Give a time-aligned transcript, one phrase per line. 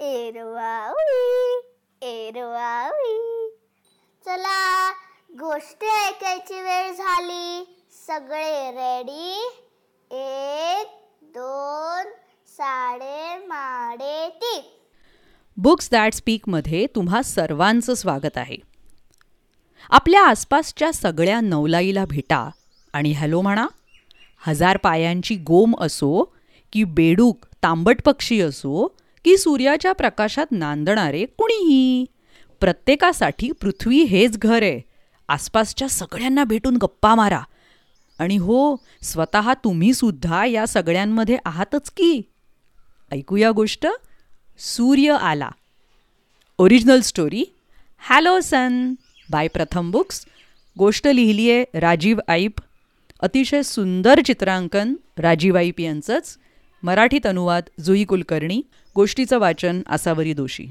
[0.00, 1.60] एरवावी
[2.02, 3.48] एरवावी.
[4.24, 4.90] चला
[5.30, 7.76] गोष्ट ऐकायची वेळ झाली.
[8.06, 9.48] सगळे रेडी
[10.10, 10.88] एक
[11.22, 12.10] दोन
[12.46, 14.62] साडे माडे तीन.
[15.56, 18.56] बुक्स दॅट स्पीकमध्ये तुम्हा सर्वांचं स्वागत आहे.
[19.90, 22.50] आपल्या आसपासच्या सगळ्या नवलाईला भेटा
[22.92, 23.66] आणि हॅलो म्हणा.
[24.46, 26.34] हजार पायांची गोम असो
[26.72, 32.04] की बेडूक तांबट पक्षी असो की सूर्याच्या प्रकाशात नांदणारे कुणीही?
[32.60, 34.80] प्रत्येकासाठी पृथ्वी हेच घर आहे.
[35.28, 37.40] आसपासच्या सगळ्यांना भेटून गप्पा मारा.
[38.18, 42.22] आणि हो स्वतः तुम्ही सुद्धा या सगळ्यांमध्ये आहातच की?
[43.12, 43.86] ऐकूया गोष्ट.
[44.58, 45.50] सूर्य आला.
[46.58, 47.44] Original story
[47.98, 48.94] hello sun
[49.30, 50.24] by Pratham books
[50.78, 52.52] गोष्ट लिहिली आहे राजीव आईप.
[53.20, 56.38] अतिशय सुंदर चित्रांकन राजीव आईप यांचंच.
[56.82, 58.62] मराठीत अनुवाद जुई कुलकर्णी.
[58.94, 60.66] गोष्टीचं वाचन आसावरी दोषी.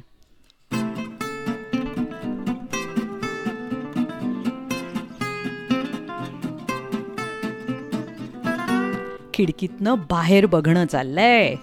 [9.34, 11.56] खिडकीतनं बाहेर बघणं चाललंय.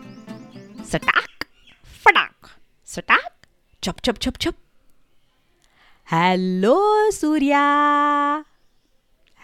[0.84, 1.44] सटाक
[2.04, 2.48] फटाक
[2.86, 3.32] सटाक
[3.86, 4.54] छप छप छप छप.
[6.04, 7.62] हॅलो सूर्या.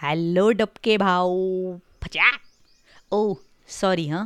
[0.01, 1.75] हॅलो डबके भाऊ.
[2.01, 2.37] फचा
[3.11, 3.33] ओ
[3.67, 4.25] सॉरी हं.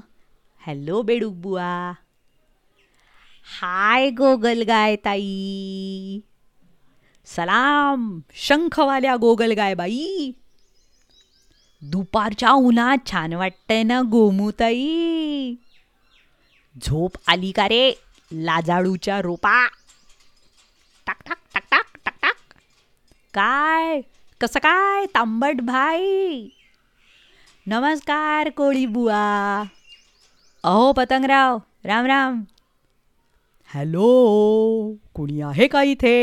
[0.67, 1.93] हॅलो बेडूक बुवा.
[3.47, 6.19] हाय गोगल गाय ताई.
[7.25, 10.31] सलाम शंखवाल्या गोगल गाय बाई.
[11.81, 15.55] दुपारच्या उन्हात छान वाटतंय ना गोमुताई
[16.85, 17.93] झोप आली का रे
[18.31, 19.67] लाजाळूच्या रोपा?
[21.05, 22.35] टाक टाक टाक टाक टाक टाक.
[23.33, 24.01] काय?
[24.41, 26.49] कसं काय तांबट भाई?
[27.67, 29.63] नमस्कार कोळी बुवा.
[30.63, 32.43] अहो पतंगराव राम राम.
[33.73, 36.17] हॅलो कुणी आहे का इथे?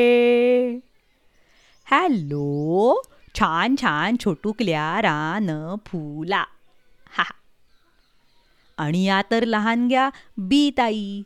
[1.90, 3.02] हॅलो
[3.34, 6.44] छान छान छोटुकल्या रान फुला.
[7.10, 7.24] हा
[8.78, 11.22] आणि या तर लहान घ्या बी ताई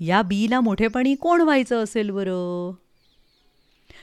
[0.00, 2.72] या बीला मोठेपणी कोण व्हायचं असेल बरं?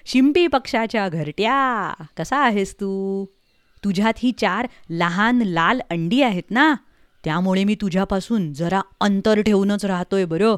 [0.05, 3.25] शिंपी पक्षाच्या घरट्या कसा आहेस तू?
[3.83, 6.75] तुझ्यात ही चार लहान लाल अंडी आहेत ना?
[7.23, 10.55] त्यामुळे मी तुझ्यापासून जरा अंतर ठेवूनच राहतोय बरं.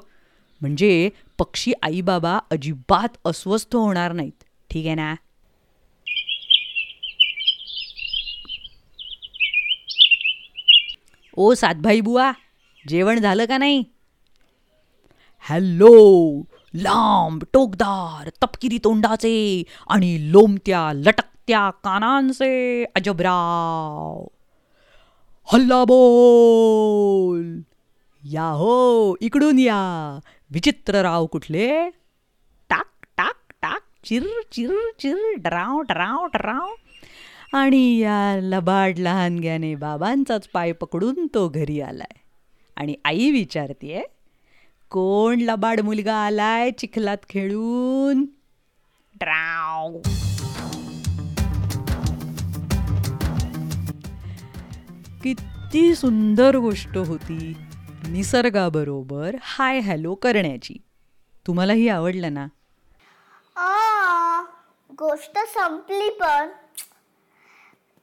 [0.62, 1.10] म्हणजे
[1.40, 4.44] पक्षी आईबाबा अजिबात अस्वस्थ होणार नाहीत.
[4.70, 5.16] ठीक आहे ना?
[11.38, 12.32] ओ सातभाई बुवा
[12.90, 13.84] जेवण झालं का नाही?
[15.50, 16.42] हॅलो
[16.76, 24.26] लांब टोकदार तपकिरी तोंडाचे आणि लोमत्या लटकत्या कानांचे अजबराव.
[25.54, 27.60] हल्ला बोल.
[28.24, 30.20] या हो इकडून या.
[30.52, 31.90] विचित्र राव कुठले?
[32.70, 36.68] टाक टाक टाक चिर चिर चिर डराव डराव डराव.
[37.54, 42.20] आणि या लबाड लहानग्याने बाबांचाच पाय पकडून तो घरी आलाय.
[42.76, 44.04] आणि आई विचारतीये
[44.90, 48.26] कोण लबाड मुलगा आलाय चिखलात खेळून?
[49.16, 49.98] ड्राव.
[55.24, 57.58] किती सुंदर गोष्ट होती.
[58.06, 60.74] निसर्गाबरोबर हाय हॅलो करण्याची.
[61.48, 62.48] तुम्हाला ही आवडलं ना?
[63.56, 64.42] आ,
[65.00, 66.50] गोष्ट संपली पण.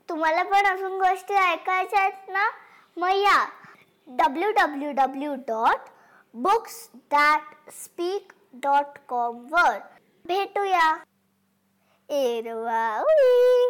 [0.09, 2.51] तुम्हाला पण अजून गोष्टी ऐकायच्या आहेत ना?
[2.97, 3.47] मग या.
[4.09, 5.81] W W W dot
[6.35, 7.41] books that
[7.71, 9.79] speak dot com वर
[10.25, 10.97] भेटूया.
[12.09, 13.64] एरवा एरवावी